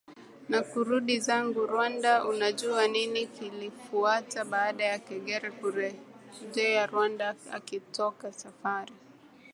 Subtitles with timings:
[0.49, 8.93] na kurudi zangu RwandaUnajua nini kilifuata baada ya Kagere kurejea Rwanda akitoka safari